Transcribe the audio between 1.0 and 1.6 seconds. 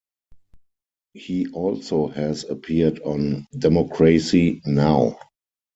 He